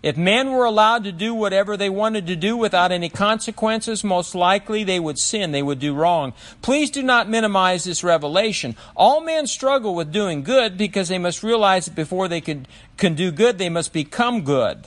[0.02, 4.34] If men were allowed to do whatever they wanted to do without any consequences, most
[4.34, 6.32] likely they would sin, they would do wrong.
[6.62, 8.76] Please do not minimize this revelation.
[8.96, 13.14] All men struggle with doing good because they must realize that before they can, can
[13.14, 14.86] do good, they must become good.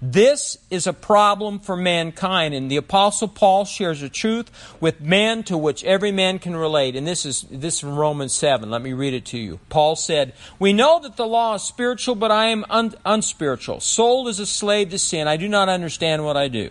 [0.00, 5.42] This is a problem for mankind, and the Apostle Paul shares a truth with man
[5.44, 6.96] to which every man can relate.
[6.96, 8.70] And this is this is from Romans 7.
[8.70, 9.60] Let me read it to you.
[9.68, 14.28] Paul said, We know that the law is spiritual, but I am un- unspiritual, sold
[14.28, 15.28] as a slave to sin.
[15.28, 16.70] I do not understand what I do.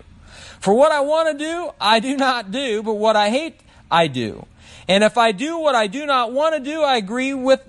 [0.60, 3.60] For what I want to do, I do not do, but what I hate,
[3.92, 4.46] I do.
[4.88, 7.62] And if I do what I do not want to do, I agree with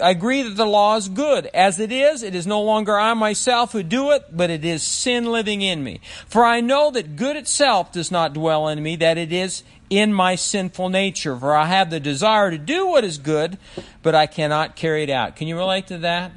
[0.00, 1.46] I agree that the law is good.
[1.52, 4.82] As it is, it is no longer I myself who do it, but it is
[4.82, 6.00] sin living in me.
[6.26, 10.14] For I know that good itself does not dwell in me, that it is in
[10.14, 11.36] my sinful nature.
[11.36, 13.58] For I have the desire to do what is good,
[14.02, 15.36] but I cannot carry it out.
[15.36, 16.32] Can you relate to that?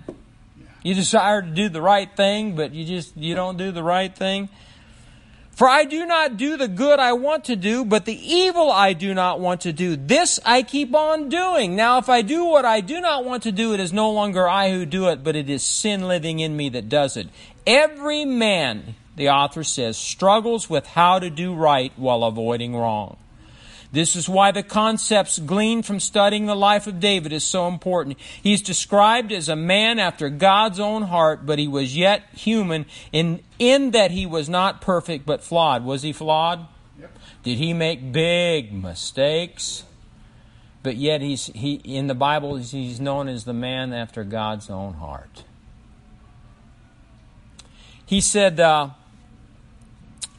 [0.84, 4.14] You desire to do the right thing, but you just you don't do the right
[4.14, 4.50] thing.
[5.56, 8.92] For I do not do the good I want to do, but the evil I
[8.92, 9.96] do not want to do.
[9.96, 11.78] This I keep on doing.
[11.78, 14.50] Now, if I do what I do not want to do, it is no longer
[14.50, 17.30] I who do it, but it is sin living in me that does it.
[17.66, 23.16] Every man, the author says, struggles with how to do right while avoiding wrong.
[23.96, 28.20] This is why the concepts gleaned from studying the life of David is so important.
[28.20, 33.42] He's described as a man after God's own heart, but he was yet human in,
[33.58, 35.86] in that he was not perfect but flawed.
[35.86, 36.68] Was he flawed?
[37.00, 37.18] Yep.
[37.44, 39.86] Did he make big mistakes?
[40.84, 44.96] But yet he's he in the Bible he's known as the man after God's own
[44.96, 45.46] heart.
[48.06, 48.90] He said uh,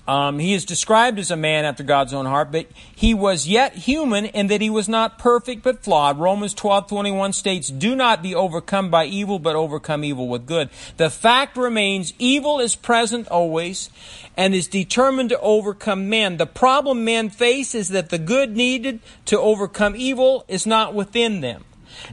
[0.08, 3.74] um, he is described as a man after God's own heart, but he was yet
[3.74, 6.18] human in that he was not perfect but flawed.
[6.18, 10.70] Romans 12, 21 states, Do not be overcome by evil, but overcome evil with good.
[10.96, 13.90] The fact remains, evil is present always
[14.36, 16.36] and is determined to overcome men.
[16.36, 21.40] The problem men face is that the good needed to overcome evil is not within
[21.40, 21.65] them.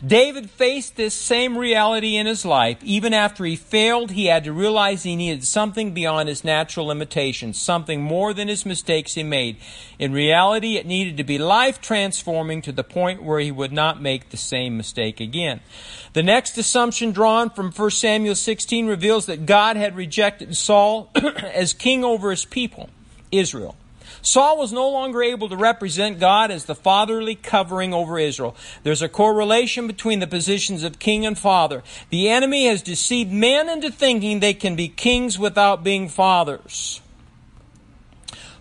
[0.06, 2.78] David faced this same reality in his life.
[2.84, 7.62] Even after he failed, he had to realize he needed something beyond his natural limitations,
[7.62, 9.58] something more than his mistakes he made.
[10.00, 14.02] In reality, it needed to be life transforming to the point where he would not
[14.02, 15.60] make the same mistake again.
[16.14, 21.74] The next assumption drawn from 1 Samuel 16 reveals that God had rejected Saul as
[21.74, 22.90] king over his people,
[23.32, 23.76] Israel.
[24.24, 28.56] Saul was no longer able to represent God as the fatherly covering over Israel.
[28.84, 31.84] There's a correlation between the positions of king and father.
[32.10, 37.02] The enemy has deceived men into thinking they can be kings without being fathers.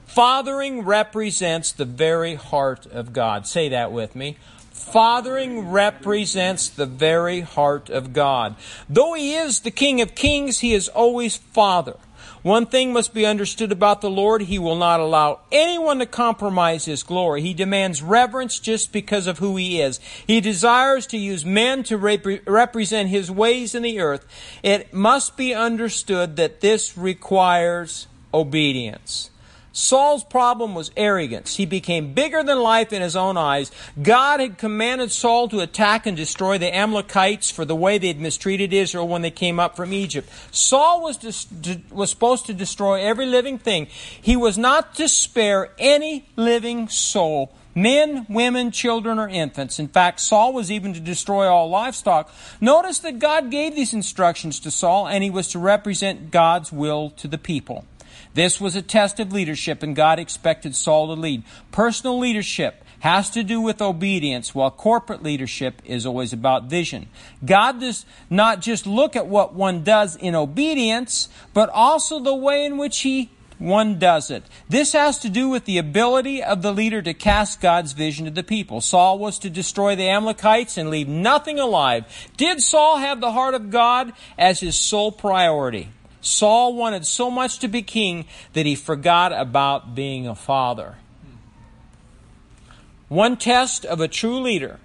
[0.04, 3.46] Fathering represents the very heart of God.
[3.46, 4.36] Say that with me.
[4.72, 8.56] Fathering represents the very heart of God.
[8.90, 11.96] Though He is the King of Kings, He is always Father.
[12.42, 14.42] One thing must be understood about the Lord.
[14.42, 17.40] He will not allow anyone to compromise His glory.
[17.40, 20.00] He demands reverence just because of who He is.
[20.26, 24.26] He desires to use men to rep- represent His ways in the earth.
[24.62, 29.30] It must be understood that this requires obedience.
[29.72, 31.56] Saul's problem was arrogance.
[31.56, 33.70] He became bigger than life in his own eyes.
[34.00, 38.20] God had commanded Saul to attack and destroy the Amalekites for the way they had
[38.20, 40.28] mistreated Israel when they came up from Egypt.
[40.50, 41.46] Saul was, dis-
[41.90, 43.86] was supposed to destroy every living thing.
[44.20, 49.78] He was not to spare any living soul men, women, children, or infants.
[49.78, 52.32] In fact, Saul was even to destroy all livestock.
[52.60, 57.10] Notice that God gave these instructions to Saul, and he was to represent God's will
[57.10, 57.84] to the people.
[58.34, 61.42] This was a test of leadership, and God expected Saul to lead.
[61.70, 67.08] Personal leadership has to do with obedience, while corporate leadership is always about vision.
[67.44, 72.64] God does not just look at what one does in obedience, but also the way
[72.64, 74.42] in which he one does it.
[74.68, 78.30] This has to do with the ability of the leader to cast God's vision to
[78.30, 78.80] the people.
[78.80, 82.04] Saul was to destroy the Amalekites and leave nothing alive.
[82.36, 85.90] Did Saul have the heart of God as his sole priority?
[86.22, 90.96] Saul wanted so much to be king that he forgot about being a father.
[93.08, 94.80] One test of a true leader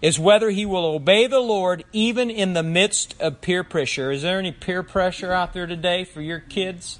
[0.00, 4.10] is whether he will obey the Lord even in the midst of peer pressure.
[4.10, 6.98] Is there any peer pressure out there today for your kids?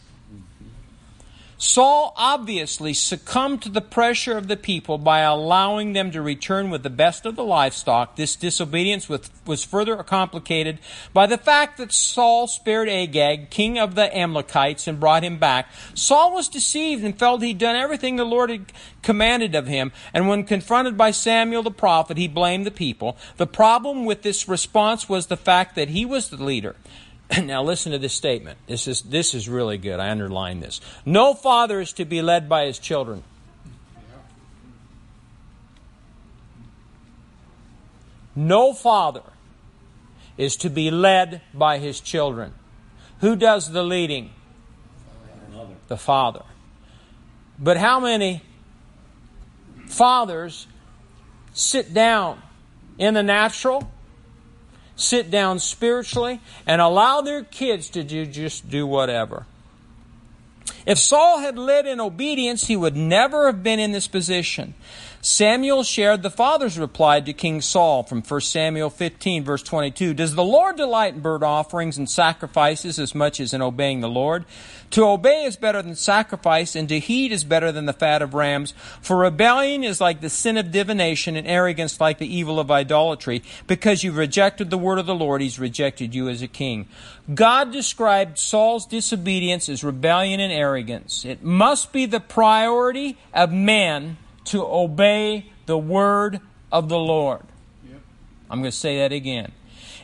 [1.61, 6.85] Saul obviously succumbed to the pressure of the people by allowing them to return with
[6.85, 8.15] the best of the livestock.
[8.15, 10.79] This disobedience was further complicated
[11.13, 15.69] by the fact that Saul spared Agag, king of the Amalekites, and brought him back.
[15.95, 20.29] Saul was deceived and felt he'd done everything the Lord had commanded of him, and
[20.29, 23.17] when confronted by Samuel the prophet, he blamed the people.
[23.37, 26.77] The problem with this response was the fact that he was the leader.
[27.43, 28.59] now listen to this statement.
[28.67, 30.01] This is this is really good.
[30.01, 30.81] I underline this.
[31.05, 33.23] No father is to be led by his children.
[38.35, 39.23] No father
[40.37, 42.55] is to be led by his children.
[43.21, 44.31] Who does the leading?
[45.89, 46.45] The father.
[47.59, 48.43] But how many
[49.87, 50.69] fathers
[51.53, 52.41] sit down
[52.97, 53.91] in the natural
[54.99, 59.47] sit down spiritually, and allow their kids to do just do whatever.
[60.85, 64.75] If Saul had led in obedience, he would never have been in this position.
[65.21, 70.15] Samuel shared the father's reply to King Saul from 1 Samuel 15, verse 22.
[70.15, 74.09] Does the Lord delight in burnt offerings and sacrifices as much as in obeying the
[74.09, 74.45] Lord?
[74.93, 78.33] To obey is better than sacrifice, and to heed is better than the fat of
[78.33, 78.75] rams.
[79.01, 83.43] For rebellion is like the sin of divination, and arrogance like the evil of idolatry.
[83.67, 86.87] Because you've rejected the word of the Lord, he's rejected you as a king.
[87.35, 91.25] God described Saul's disobedience as rebellion and arrogance.
[91.25, 94.17] It must be the priority of men
[94.49, 97.43] to obey the word of the Lord.
[97.89, 98.01] Yep.
[98.51, 99.53] I'm going to say that again.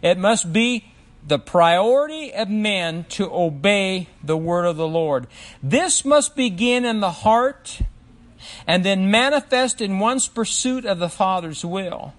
[0.02, 0.92] It must be
[1.26, 5.26] the priority of men to obey the word of the Lord.
[5.62, 7.80] This must begin in the heart
[8.66, 12.12] and then manifest in one's pursuit of the Father's will.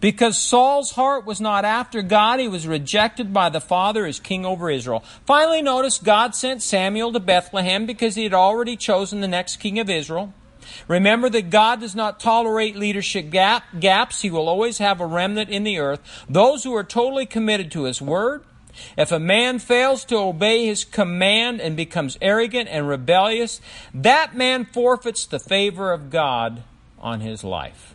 [0.00, 4.46] Because Saul's heart was not after God, he was rejected by the Father as king
[4.46, 5.04] over Israel.
[5.26, 9.78] Finally, notice God sent Samuel to Bethlehem because he had already chosen the next king
[9.78, 10.32] of Israel.
[10.88, 14.22] Remember that God does not tolerate leadership gap, gaps.
[14.22, 16.00] He will always have a remnant in the earth.
[16.28, 18.44] Those who are totally committed to His Word.
[18.98, 23.60] If a man fails to obey His command and becomes arrogant and rebellious,
[23.94, 26.64] that man forfeits the favor of God
[27.04, 27.93] on his life.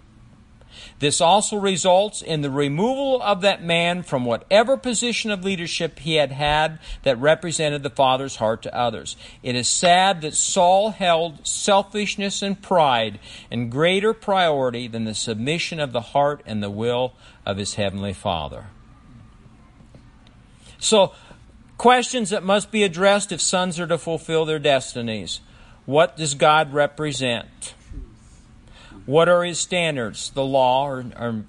[0.99, 6.15] This also results in the removal of that man from whatever position of leadership he
[6.15, 9.15] had had that represented the Father's heart to others.
[9.41, 15.79] It is sad that Saul held selfishness and pride in greater priority than the submission
[15.79, 17.13] of the heart and the will
[17.45, 18.67] of his Heavenly Father.
[20.79, 21.13] So,
[21.77, 25.39] questions that must be addressed if sons are to fulfill their destinies.
[25.85, 27.73] What does God represent?
[29.05, 30.29] What are his standards?
[30.29, 31.45] The law, or, or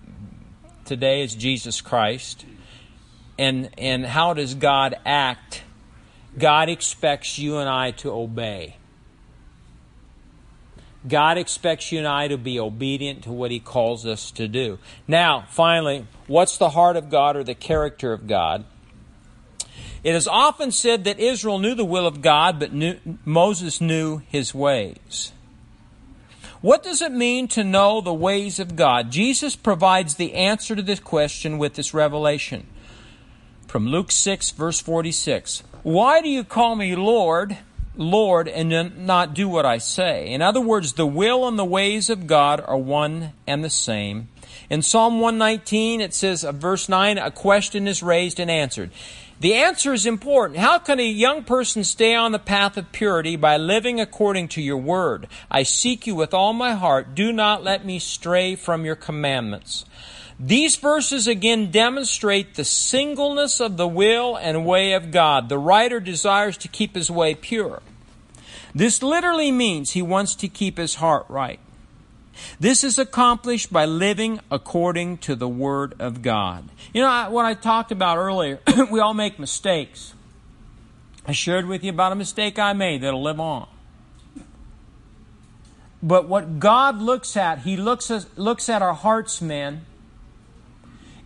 [0.84, 2.44] today is Jesus Christ.
[3.38, 5.62] And, and how does God act?
[6.38, 8.76] God expects you and I to obey.
[11.06, 14.78] God expects you and I to be obedient to what He calls us to do.
[15.08, 18.64] Now, finally, what's the heart of God or the character of God?
[20.02, 24.22] It is often said that Israel knew the will of God, but knew, Moses knew
[24.28, 25.32] His ways.
[26.62, 29.10] What does it mean to know the ways of God?
[29.10, 32.66] Jesus provides the answer to this question with this revelation.
[33.66, 35.62] From Luke 6, verse 46.
[35.82, 37.56] Why do you call me Lord,
[37.96, 40.28] Lord, and not do what I say?
[40.28, 44.28] In other words, the will and the ways of God are one and the same.
[44.68, 48.90] In Psalm 119, it says, verse 9, a question is raised and answered.
[49.40, 50.58] The answer is important.
[50.58, 54.60] How can a young person stay on the path of purity by living according to
[54.60, 55.28] your word?
[55.50, 57.14] I seek you with all my heart.
[57.14, 59.86] Do not let me stray from your commandments.
[60.38, 65.48] These verses again demonstrate the singleness of the will and way of God.
[65.48, 67.80] The writer desires to keep his way pure.
[68.74, 71.60] This literally means he wants to keep his heart right.
[72.58, 76.68] This is accomplished by living according to the Word of God.
[76.92, 80.14] You know, what I talked about earlier, we all make mistakes.
[81.26, 83.68] I shared with you about a mistake I made that'll live on.
[86.02, 89.84] But what God looks at, He looks at, looks at our hearts, men.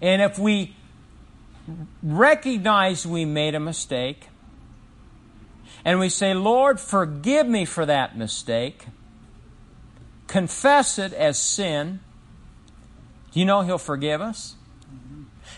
[0.00, 0.74] And if we
[2.02, 4.28] recognize we made a mistake,
[5.84, 8.86] and we say, Lord, forgive me for that mistake,
[10.34, 12.00] confess it as sin,
[13.30, 14.56] do you know He'll forgive us?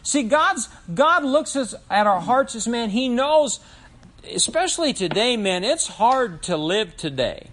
[0.02, 2.90] See, God's God looks at our hearts as man.
[2.90, 3.58] He knows,
[4.30, 5.64] especially today, man.
[5.64, 7.48] It's hard to live today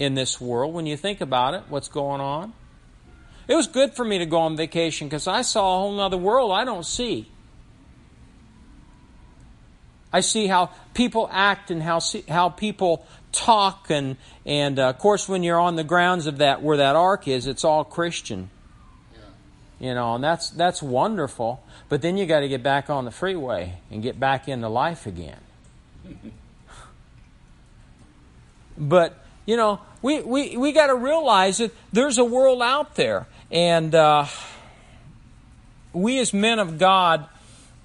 [0.00, 1.62] in this world when you think about it.
[1.68, 2.52] What's going on?
[3.46, 6.18] It was good for me to go on vacation because I saw a whole other
[6.18, 7.30] world I don't see.
[10.12, 14.16] I see how people act and how how people talk and
[14.46, 17.46] and uh, of course when you're on the grounds of that where that ark is,
[17.46, 18.50] it's all Christian.
[19.80, 21.62] You know, and that's that's wonderful.
[21.88, 25.06] But then you got to get back on the freeway and get back into life
[25.06, 25.40] again.
[28.78, 33.26] but you know, we we we got to realize that there's a world out there,
[33.50, 34.26] and uh,
[35.92, 37.26] we as men of God,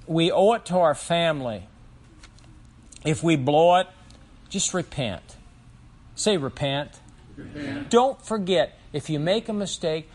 [0.08, 1.64] we owe it to our family.
[3.04, 3.88] If we blow it,
[4.50, 5.36] just repent.
[6.20, 7.00] Say repent.
[7.38, 7.90] repent.
[7.90, 10.10] Don't forget, if you make a mistake,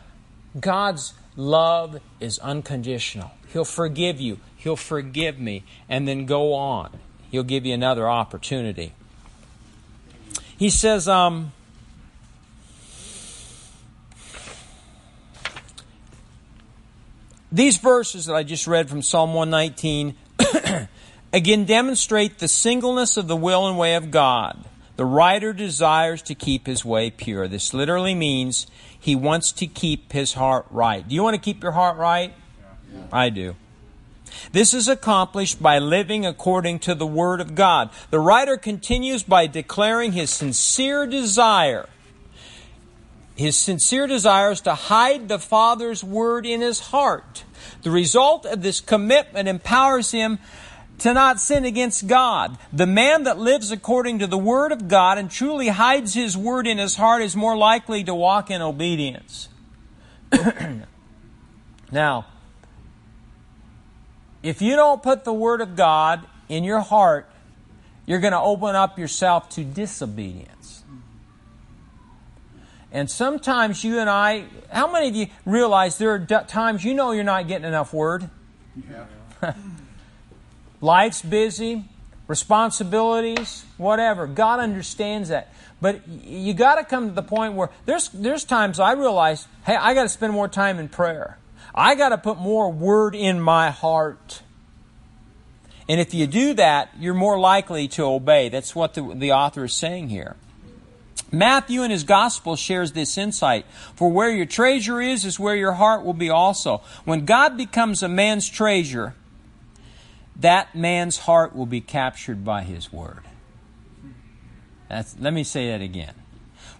[0.61, 3.31] God's love is unconditional.
[3.49, 4.39] He'll forgive you.
[4.55, 5.65] He'll forgive me.
[5.89, 6.91] And then go on.
[7.31, 8.93] He'll give you another opportunity.
[10.59, 11.53] He says, um,
[17.51, 20.17] these verses that I just read from Psalm 119
[21.33, 24.63] again demonstrate the singleness of the will and way of God.
[24.97, 27.49] The writer desires to keep his way pure.
[27.49, 28.67] This literally means
[28.99, 31.07] he wants to keep his heart right.
[31.07, 32.33] Do you want to keep your heart right?
[32.93, 33.01] Yeah.
[33.13, 33.57] I do.
[34.53, 37.91] This is accomplished by living according to the Word of God.
[38.11, 41.89] The writer continues by declaring his sincere desire.
[43.37, 47.45] His sincere desire is to hide the Father's Word in his heart.
[47.83, 50.39] The result of this commitment empowers him
[51.05, 52.57] to not sin against God.
[52.73, 56.67] The man that lives according to the Word of God and truly hides His Word
[56.67, 59.51] in his heart is more likely to walk in obedience.
[61.93, 62.25] now,
[64.43, 67.29] if you don't put the Word of God in your heart,
[68.07, 70.85] you're going to open up yourself to disobedience.
[72.91, 77.13] And sometimes you and I, how many of you realize there are times you know
[77.13, 78.31] you're not getting enough Word?
[79.43, 79.53] Yeah.
[80.85, 81.83] Life's busy,
[82.29, 84.27] responsibilities, whatever.
[84.27, 85.51] God understands that.
[85.81, 89.77] But you got to come to the point where there's there's times I realize, hey,
[89.77, 91.39] I got to spend more time in prayer.
[91.75, 94.43] I got to put more word in my heart.
[95.89, 98.51] And if you do that, you're more likely to obey.
[98.51, 100.37] That's what the, the author is saying here.
[101.33, 103.65] Matthew in his gospel shares this insight.
[103.97, 106.83] For where your treasure is, is where your heart will be also.
[107.07, 109.15] When God becomes a man's treasure,
[110.37, 113.23] that man's heart will be captured by his word.
[114.89, 116.15] That's, let me say that again.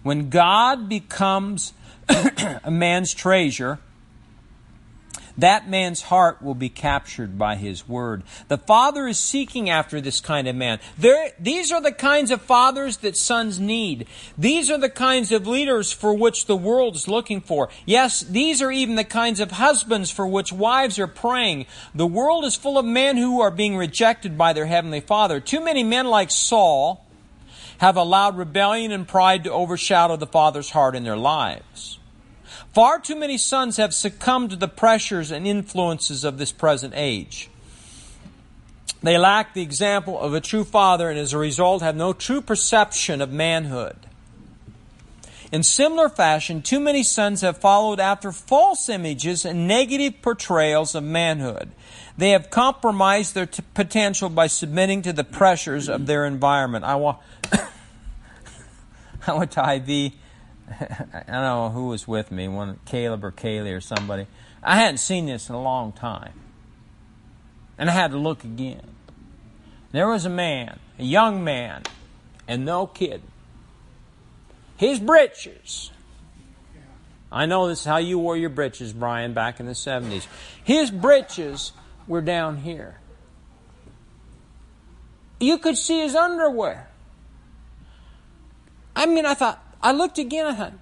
[0.03, 1.73] When God becomes
[2.09, 3.79] a man's treasure,
[5.37, 8.23] that man's heart will be captured by his word.
[8.47, 10.79] The father is seeking after this kind of man.
[10.97, 14.07] There, these are the kinds of fathers that sons need.
[14.37, 17.69] These are the kinds of leaders for which the world is looking for.
[17.85, 21.65] Yes, these are even the kinds of husbands for which wives are praying.
[21.93, 25.39] The world is full of men who are being rejected by their heavenly father.
[25.39, 27.05] Too many men like Saul
[27.79, 31.99] have allowed rebellion and pride to overshadow the father's heart in their lives.
[32.75, 37.49] Far too many sons have succumbed to the pressures and influences of this present age.
[39.01, 42.41] They lack the example of a true father and as a result have no true
[42.41, 43.95] perception of manhood.
[45.53, 51.03] In similar fashion, too many sons have followed after false images and negative portrayals of
[51.05, 51.71] manhood.
[52.17, 56.83] They have compromised their t- potential by submitting to the pressures of their environment.
[56.83, 57.19] I, wa-
[59.27, 60.15] I went to Hy-Vee
[60.79, 64.27] I don't know who was with me, one Caleb or Kaylee or somebody.
[64.63, 66.33] I hadn't seen this in a long time.
[67.77, 68.95] And I had to look again.
[69.91, 71.83] There was a man, a young man,
[72.47, 73.21] and no kid.
[74.77, 75.91] His breeches.
[77.31, 80.27] I know this is how you wore your breeches, Brian, back in the 70s.
[80.63, 81.73] His breeches
[82.07, 82.99] were down here.
[85.39, 86.87] You could see his underwear.
[88.95, 90.47] I mean, I thought, I looked again.
[90.47, 90.73] I thought,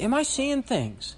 [0.00, 1.14] am I seeing things?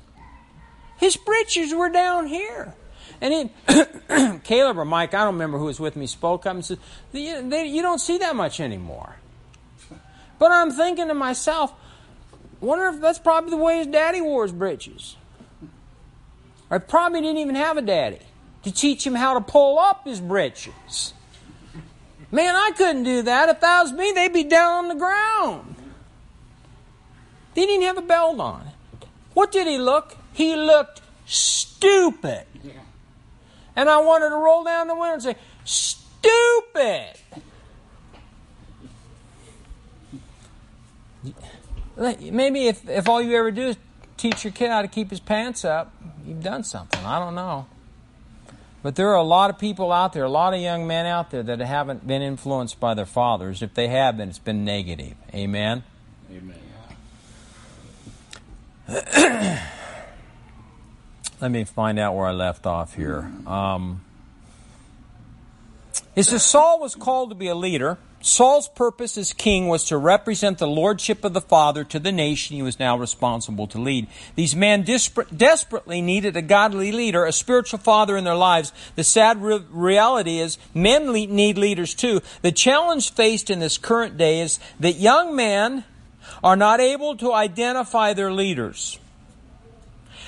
[0.99, 2.74] His breeches were down here.
[3.22, 6.62] And then Caleb or Mike, I don't remember who was with me, spoke up and
[6.62, 6.78] said,
[7.14, 9.16] You don't see that much anymore.
[10.38, 11.72] But I'm thinking to myself,
[12.61, 15.16] wonder if that's probably the way his daddy wore his breeches.
[16.68, 18.20] Or probably didn't even have a daddy
[18.64, 21.14] to teach him how to pull up his breeches.
[22.30, 23.49] Man, I couldn't do that.
[23.49, 25.74] If that was me, they'd be down on the ground.
[27.55, 28.68] They didn't have a belt on.
[29.32, 30.16] What did he look?
[30.32, 32.46] He looked stupid.
[33.76, 37.16] And I wanted to roll down the window and say, Stupid!
[41.96, 43.76] Maybe if, if all you ever do is
[44.16, 45.92] teach your kid how to keep his pants up,
[46.26, 47.05] you've done something.
[47.05, 47.66] I don't know.
[48.82, 51.30] But there are a lot of people out there, a lot of young men out
[51.30, 53.62] there that haven't been influenced by their fathers.
[53.62, 55.14] If they have been, it's been negative.
[55.32, 55.84] Amen?
[56.30, 56.64] Amen.
[58.89, 59.62] Let
[61.51, 63.30] me find out where I left off here.
[63.47, 64.03] Um,
[66.14, 67.99] it says Saul was called to be a leader.
[68.20, 72.57] Saul's purpose as king was to represent the lordship of the father to the nation
[72.57, 74.07] he was now responsible to lead.
[74.35, 78.72] These men desperately needed a godly leader, a spiritual father in their lives.
[78.97, 82.22] The sad re- reality is men le- need leaders too.
[82.41, 85.85] The challenge faced in this current day is that young men
[86.43, 88.99] are not able to identify their leaders.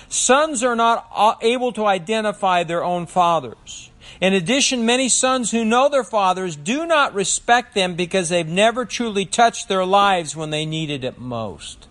[0.08, 3.90] Sons are not uh, able to identify their own fathers.
[4.20, 8.84] In addition, many sons who know their fathers do not respect them because they've never
[8.84, 11.88] truly touched their lives when they needed it most.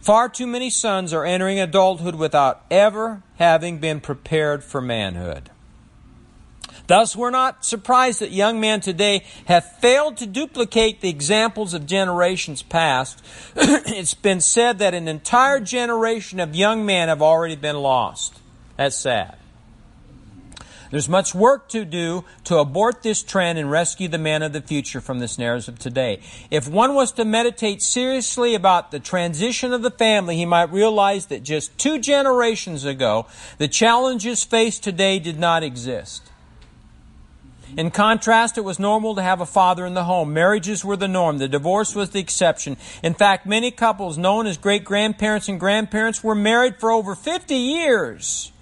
[0.00, 5.50] Far too many sons are entering adulthood without ever having been prepared for manhood.
[6.88, 11.84] Thus, we're not surprised that young men today have failed to duplicate the examples of
[11.84, 13.22] generations past.
[13.56, 18.40] it's been said that an entire generation of young men have already been lost.
[18.78, 19.36] That's sad.
[20.90, 24.62] There's much work to do to abort this trend and rescue the man of the
[24.62, 26.20] future from snares of today.
[26.50, 31.26] If one was to meditate seriously about the transition of the family, he might realize
[31.26, 33.26] that just two generations ago,
[33.58, 36.27] the challenges faced today did not exist.
[37.76, 40.32] In contrast, it was normal to have a father in the home.
[40.32, 41.38] Marriages were the norm.
[41.38, 42.76] The divorce was the exception.
[43.02, 47.54] In fact, many couples known as great grandparents and grandparents were married for over 50
[47.54, 48.52] years.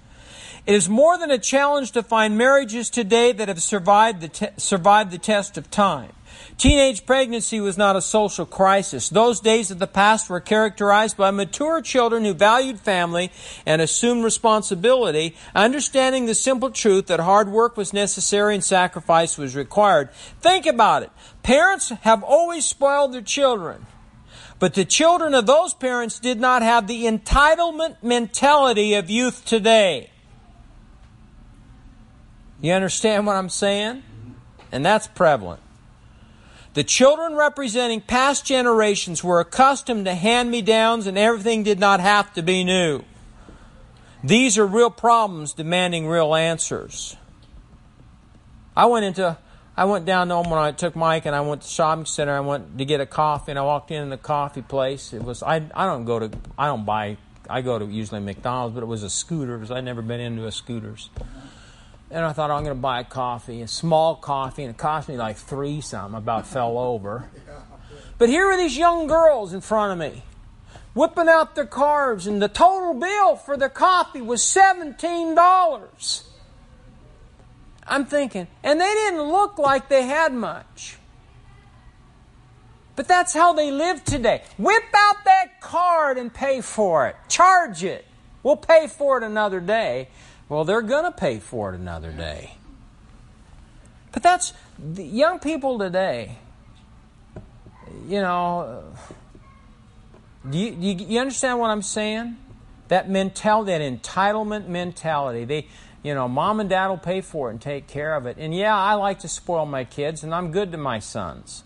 [0.65, 4.47] It is more than a challenge to find marriages today that have survived the, te-
[4.57, 6.11] survived the test of time.
[6.57, 9.09] Teenage pregnancy was not a social crisis.
[9.09, 13.31] Those days of the past were characterized by mature children who valued family
[13.63, 19.55] and assumed responsibility, understanding the simple truth that hard work was necessary and sacrifice was
[19.55, 20.11] required.
[20.41, 21.11] Think about it.
[21.43, 23.85] Parents have always spoiled their children.
[24.57, 30.09] But the children of those parents did not have the entitlement mentality of youth today.
[32.59, 34.01] You understand what I'm saying?
[34.71, 35.61] And that's prevalent.
[36.77, 41.99] The children representing past generations were accustomed to hand me downs and everything did not
[41.99, 43.01] have to be new.
[44.23, 47.17] These are real problems demanding real answers.
[48.75, 49.39] I went into
[49.75, 52.37] I went down home when I took Mike and I went to the shopping center.
[52.37, 55.13] I went to get a coffee and I walked in the coffee place.
[55.13, 57.17] It was I I don't go to I don't buy
[57.49, 59.71] I go to usually McDonald's, but it was a Scooters.
[59.71, 61.09] I'd never been into a Scooters.
[62.09, 64.77] And I thought, oh, I'm going to buy a coffee, a small coffee, and it
[64.77, 66.15] cost me like three some.
[66.15, 67.29] I about fell over.
[68.17, 70.23] But here are these young girls in front of me,
[70.93, 76.23] whipping out their cards, and the total bill for the coffee was $17.
[77.89, 80.97] I'm thinking, and they didn't look like they had much.
[82.95, 84.41] But that's how they live today.
[84.57, 87.15] Whip out that card and pay for it.
[87.29, 88.05] Charge it.
[88.41, 90.09] We'll pay for it another day.
[90.49, 92.55] Well, they're going to pay for it another day.
[94.11, 96.37] But that's the young people today.
[98.07, 98.83] You know,
[100.49, 102.37] do you, do you understand what I'm saying?
[102.87, 105.43] That mentality, that entitlement mentality.
[105.43, 105.67] They,
[106.03, 108.37] you know, mom and dad will pay for it and take care of it.
[108.39, 111.63] And yeah, I like to spoil my kids, and I'm good to my sons.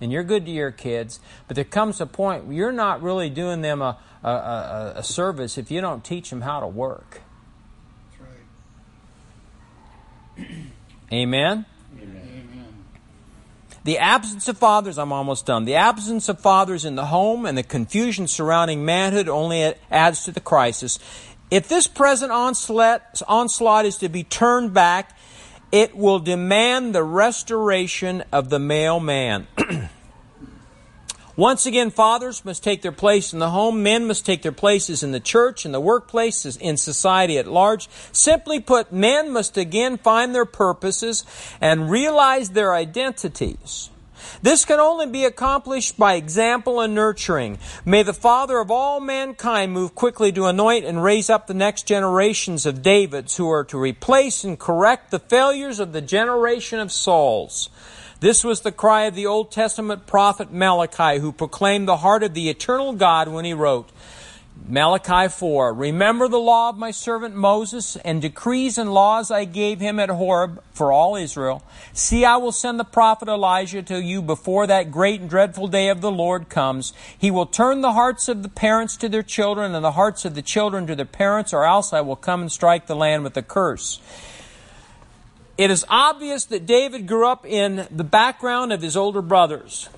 [0.00, 1.20] And you're good to your kids.
[1.48, 5.02] But there comes a point where you're not really doing them a, a, a, a
[5.02, 7.22] service if you don't teach them how to work.
[11.12, 11.66] Amen?
[12.00, 12.84] Amen?
[13.84, 15.64] The absence of fathers, I'm almost done.
[15.64, 20.32] The absence of fathers in the home and the confusion surrounding manhood only adds to
[20.32, 20.98] the crisis.
[21.50, 25.16] If this present onslaught, onslaught is to be turned back,
[25.70, 29.46] it will demand the restoration of the male man.
[31.36, 33.82] Once again, fathers must take their place in the home.
[33.82, 37.88] Men must take their places in the church, in the workplace, in society at large.
[38.12, 41.24] Simply put, men must again find their purposes
[41.60, 43.88] and realize their identities.
[44.42, 47.58] This can only be accomplished by example and nurturing.
[47.84, 51.86] May the Father of all mankind move quickly to anoint and raise up the next
[51.86, 56.92] generations of Davids who are to replace and correct the failures of the generation of
[56.92, 57.68] Sauls.
[58.22, 62.34] This was the cry of the Old Testament prophet Malachi, who proclaimed the heart of
[62.34, 63.90] the eternal God when he wrote,
[64.68, 69.80] Malachi 4 Remember the law of my servant Moses and decrees and laws I gave
[69.80, 71.64] him at Horeb for all Israel.
[71.94, 75.88] See, I will send the prophet Elijah to you before that great and dreadful day
[75.88, 76.92] of the Lord comes.
[77.18, 80.36] He will turn the hearts of the parents to their children and the hearts of
[80.36, 83.36] the children to their parents, or else I will come and strike the land with
[83.36, 83.98] a curse.
[85.58, 89.88] It is obvious that David grew up in the background of his older brothers.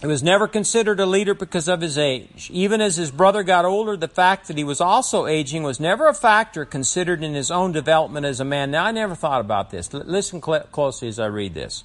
[0.00, 2.50] He was never considered a leader because of his age.
[2.52, 6.08] Even as his brother got older, the fact that he was also aging was never
[6.08, 8.72] a factor considered in his own development as a man.
[8.72, 9.92] Now, I never thought about this.
[9.92, 11.84] Listen cl- closely as I read this.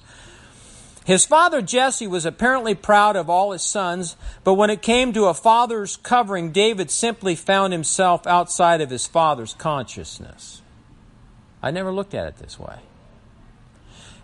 [1.04, 5.26] His father Jesse was apparently proud of all his sons, but when it came to
[5.26, 10.60] a father's covering, David simply found himself outside of his father's consciousness.
[11.62, 12.76] I never looked at it this way.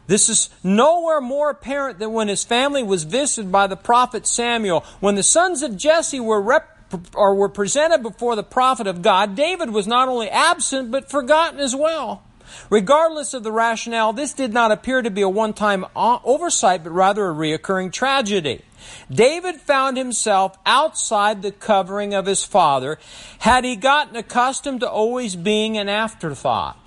[0.07, 4.85] This is nowhere more apparent than when his family was visited by the prophet Samuel.
[5.01, 6.71] When the sons of Jesse were rep-
[7.15, 11.59] or were presented before the prophet of God, David was not only absent but forgotten
[11.59, 12.23] as well.
[12.71, 16.91] Regardless of the rationale, this did not appear to be a one-time uh, oversight, but
[16.91, 18.63] rather a reoccurring tragedy.
[19.11, 22.99] David found himself outside the covering of his father
[23.41, 26.84] had he gotten accustomed to always being an afterthought.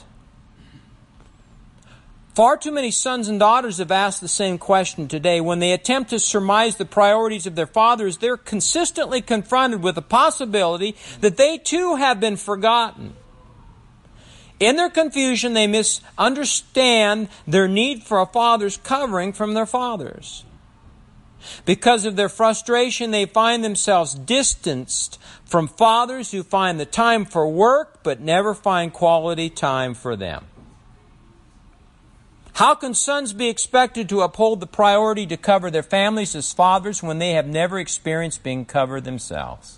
[2.38, 5.42] Far too many sons and daughters have asked the same question today.
[5.42, 10.04] When they attempt to surmise the priorities of their fathers, they're consistently confronted with the
[10.04, 13.16] possibility that they too have been forgotten.
[14.60, 20.46] In their confusion, they misunderstand their need for a father's covering from their fathers.
[21.66, 27.50] Because of their frustration, they find themselves distanced from fathers who find the time for
[27.50, 30.46] work but never find quality time for them.
[32.58, 37.04] How can sons be expected to uphold the priority to cover their families as fathers
[37.04, 39.78] when they have never experienced being covered themselves?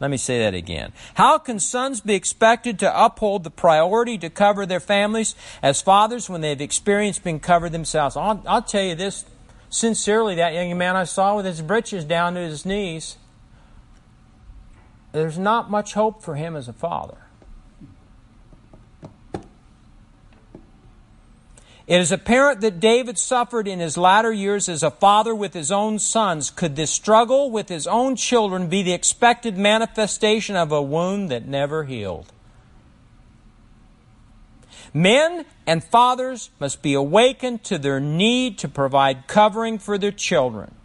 [0.00, 0.92] Let me say that again.
[1.14, 6.28] How can sons be expected to uphold the priority to cover their families as fathers
[6.28, 8.16] when they've experienced being covered themselves?
[8.16, 9.24] I'll, I'll tell you this
[9.68, 13.16] sincerely that young man I saw with his breeches down to his knees,
[15.12, 17.29] there's not much hope for him as a father.
[21.90, 25.72] It is apparent that David suffered in his latter years as a father with his
[25.72, 26.48] own sons.
[26.48, 31.48] Could this struggle with his own children be the expected manifestation of a wound that
[31.48, 32.32] never healed?
[34.94, 40.76] Men and fathers must be awakened to their need to provide covering for their children.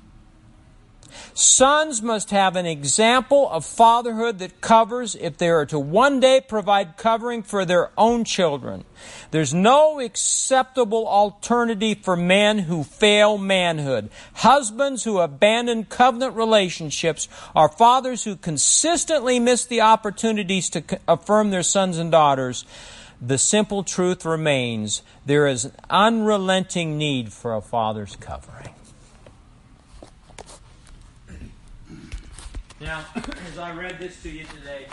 [1.34, 6.41] Sons must have an example of fatherhood that covers if they are to one day
[6.41, 8.86] provide covering for their own children.
[9.32, 14.09] There's no acceptable alternative for men who fail manhood.
[14.36, 21.63] Husbands who abandon covenant relationships are fathers who consistently miss the opportunities to affirm their
[21.63, 22.66] sons and daughters.
[23.22, 28.74] The simple truth remains there is an unrelenting need for a father's covering.
[32.86, 33.03] Now,
[33.47, 34.86] as I read this to you today,